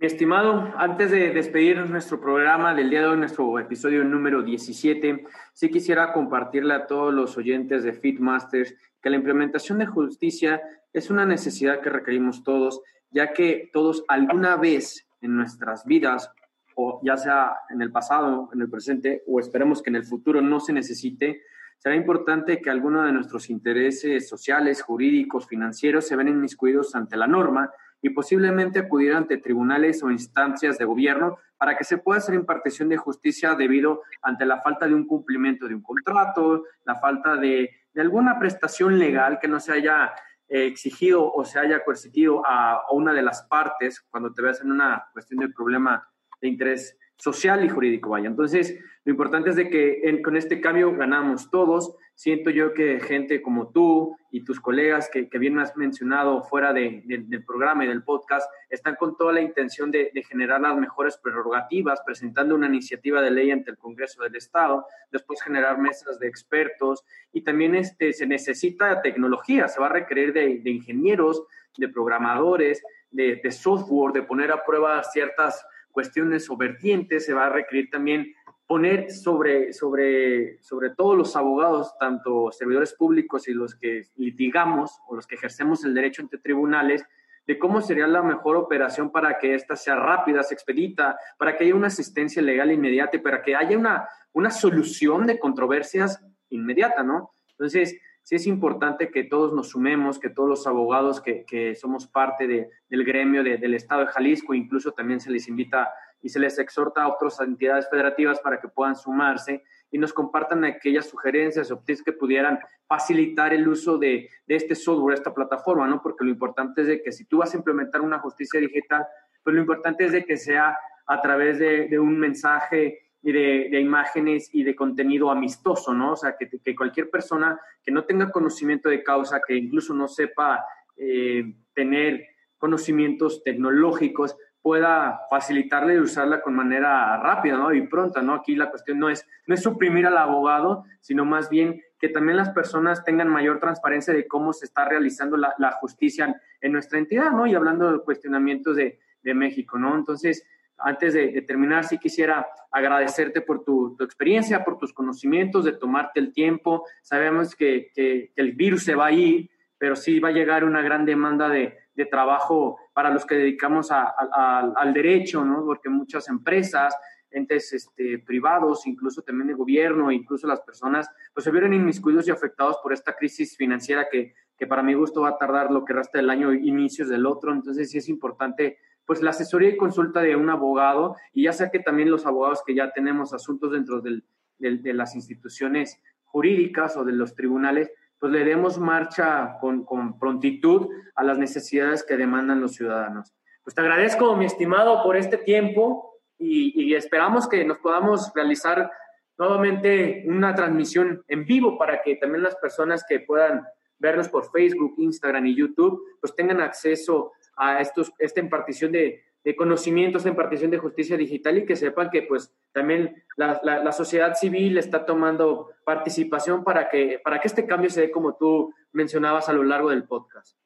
[0.00, 5.24] Mi estimado, antes de despedir nuestro programa del día de hoy, nuestro episodio número 17,
[5.52, 10.62] sí quisiera compartirle a todos los oyentes de Fitmasters que la implementación de justicia
[10.92, 12.80] es una necesidad que requerimos todos,
[13.10, 16.32] ya que todos alguna vez en nuestras vidas,
[16.74, 20.40] o ya sea en el pasado, en el presente, o esperemos que en el futuro
[20.40, 21.42] no se necesite,
[21.84, 27.26] será importante que alguno de nuestros intereses sociales, jurídicos, financieros se ven inmiscuidos ante la
[27.26, 27.70] norma
[28.00, 32.88] y posiblemente acudir ante tribunales o instancias de gobierno para que se pueda hacer impartición
[32.88, 37.68] de justicia debido ante la falta de un cumplimiento de un contrato, la falta de,
[37.96, 40.14] alguna prestación legal que no se haya
[40.48, 44.62] eh, exigido o se haya coercitido a, a, una de las partes cuando te veas
[44.62, 46.08] en una cuestión de problema
[46.40, 48.28] de interés social y jurídico, vaya.
[48.28, 51.94] Entonces, lo importante es de que con este cambio ganamos todos.
[52.14, 57.44] Siento yo que gente como tú y tus colegas que, bien has mencionado fuera del
[57.46, 62.54] programa y del podcast están con toda la intención de, generar las mejores prerrogativas, presentando
[62.54, 67.42] una iniciativa de ley ante el Congreso del Estado, después generar mesas de expertos y
[67.42, 71.44] también este, se necesita tecnología, se va a requerir de, ingenieros,
[71.76, 77.46] de programadores, de, de software, de poner a prueba ciertas cuestiones o vertientes, se va
[77.46, 78.34] a requerir también
[78.66, 85.14] poner sobre, sobre, sobre todos los abogados, tanto servidores públicos y los que litigamos o
[85.14, 87.04] los que ejercemos el derecho ante tribunales,
[87.46, 91.64] de cómo sería la mejor operación para que ésta sea rápida, se expedita, para que
[91.64, 97.02] haya una asistencia legal inmediata y para que haya una, una solución de controversias inmediata,
[97.02, 97.32] ¿no?
[97.50, 102.06] Entonces, sí es importante que todos nos sumemos, que todos los abogados que, que somos
[102.06, 106.40] parte de, del gremio del Estado de Jalisco, incluso también se les invita y se
[106.40, 111.70] les exhorta a otras entidades federativas para que puedan sumarse y nos compartan aquellas sugerencias
[111.70, 112.58] o tips que pudieran
[112.88, 116.00] facilitar el uso de, de, este software, esta plataforma, ¿no?
[116.00, 119.06] Porque lo importante es de que si tú vas a implementar una justicia digital,
[119.42, 123.80] pues lo importante es de que sea a través de, de un mensaje y de,
[123.80, 126.12] imágenes y de contenido amistoso, ¿no?
[126.12, 130.62] O sea, que, cualquier persona que no tenga conocimiento de causa, que incluso no sepa
[130.98, 132.26] eh, tener
[132.58, 137.72] conocimientos tecnológicos, pueda facilitarle y usarla con manera rápida ¿no?
[137.72, 138.20] y pronta.
[138.20, 138.34] ¿no?
[138.34, 142.36] Aquí la cuestión no es, no es suprimir al abogado, sino más bien que también
[142.36, 146.98] las personas tengan mayor transparencia de cómo se está realizando la, la justicia en, nuestra
[146.98, 147.46] entidad, ¿no?
[147.46, 149.96] Y hablando de cuestionamientos de, de México, ¿no?
[149.96, 150.46] Entonces,
[150.78, 156.32] antes de, terminar, sí quisiera agradecerte por tu, experiencia, por tus conocimientos, de tomarte el
[156.32, 156.84] tiempo.
[157.02, 157.92] Sabemos que,
[158.36, 161.78] el virus se va a ir, pero sí va a llegar una gran demanda de,
[162.10, 165.64] trabajo para los que dedicamos al derecho, ¿no?
[165.64, 166.96] Porque muchas empresas,
[167.30, 172.30] entes este, privados, incluso también de gobierno, incluso las personas, pues se vieron inmiscuidos y
[172.30, 175.92] afectados por esta crisis financiera que, que para mi gusto va a tardar lo que
[175.92, 177.52] resta del año, inicios del otro.
[177.52, 181.70] Entonces sí es importante pues la asesoría y consulta de un abogado, y ya sea
[181.70, 184.24] que también los abogados que ya tenemos asuntos dentro del,
[184.58, 190.88] de las instituciones jurídicas o de los tribunales, pues le demos marcha con, con, prontitud
[191.14, 193.34] a las necesidades que demandan los ciudadanos.
[193.62, 198.90] Pues te agradezco, mi estimado, por este tiempo y, y esperamos que nos podamos realizar
[199.36, 203.64] nuevamente una transmisión en vivo para que también las personas que puedan
[203.98, 209.54] vernos por Facebook, Instagram y YouTube, pues tengan acceso a estos, esta impartición de, de
[209.54, 214.78] conocimientos, impartición de justicia digital y que sepan que pues también la, la, sociedad civil
[214.78, 219.52] está tomando participación para que, para que este cambio se dé como tú mencionabas a
[219.52, 220.56] lo largo del podcast.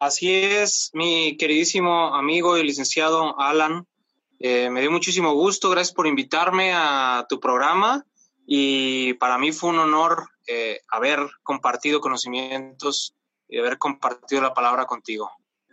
[0.00, 3.86] Así es, mi queridísimo amigo y licenciado Alan.
[4.40, 8.04] Eh, me dio muchísimo gusto, gracias por invitarme a tu programa
[8.44, 13.14] y para mí fue un honor eh, haber compartido conocimientos
[13.48, 15.30] y haber compartido la palabra contigo.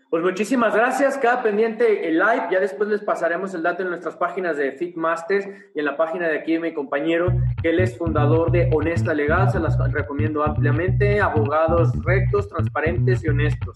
[0.09, 1.17] Pues muchísimas gracias.
[1.17, 2.47] Queda pendiente el live.
[2.51, 5.45] Ya después les pasaremos el dato en nuestras páginas de Fitmasters
[5.75, 9.13] y en la página de aquí de mi compañero, que él es fundador de Honesta
[9.13, 9.51] Legal.
[9.51, 11.19] Se las recomiendo ampliamente.
[11.19, 13.73] Abogados rectos, transparentes y honestos.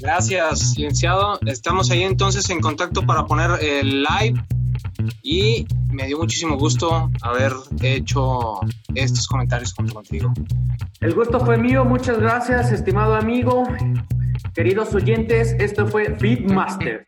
[0.00, 1.38] Gracias, licenciado.
[1.46, 4.42] Estamos ahí entonces en contacto para poner el live
[5.22, 7.52] y me dio muchísimo gusto haber
[7.82, 8.60] hecho
[8.94, 10.32] estos comentarios contigo.
[11.00, 13.64] El gusto fue mío, muchas gracias, estimado amigo.
[14.54, 17.06] Queridos oyentes, esto fue Feedmaster.